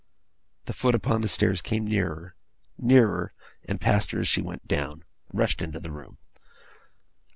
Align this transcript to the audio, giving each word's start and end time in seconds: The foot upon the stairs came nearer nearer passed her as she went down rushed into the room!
The 0.65 0.73
foot 0.73 0.95
upon 0.95 1.21
the 1.21 1.27
stairs 1.27 1.61
came 1.61 1.85
nearer 1.85 2.33
nearer 2.75 3.33
passed 3.79 4.09
her 4.09 4.21
as 4.21 4.27
she 4.27 4.41
went 4.41 4.67
down 4.67 5.03
rushed 5.31 5.61
into 5.61 5.79
the 5.79 5.91
room! 5.91 6.17